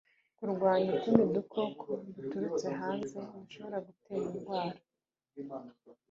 [0.37, 4.79] kurwanya utundi dukoko duturutse hanze dushobora gutera indwara